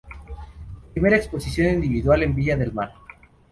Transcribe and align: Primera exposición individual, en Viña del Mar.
Primera 0.95 1.15
exposición 1.17 1.67
individual, 1.75 2.23
en 2.23 2.33
Viña 2.33 2.57
del 2.57 2.73
Mar. 2.73 2.91